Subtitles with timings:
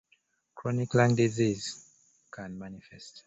[0.55, 1.65] Chronic lung disease
[2.31, 3.19] can manifest.